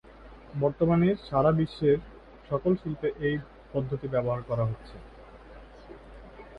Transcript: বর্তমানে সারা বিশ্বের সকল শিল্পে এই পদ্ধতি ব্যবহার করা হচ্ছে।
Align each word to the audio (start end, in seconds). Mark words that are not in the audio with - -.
বর্তমানে 0.53 1.07
সারা 1.27 1.51
বিশ্বের 1.51 1.97
সকল 2.49 2.71
শিল্পে 2.75 3.09
এই 3.27 3.35
পদ্ধতি 3.73 4.07
ব্যবহার 4.07 4.41
করা 4.41 4.63
হচ্ছে। 4.65 4.95